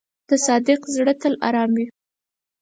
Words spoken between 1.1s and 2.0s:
تل آرام وي.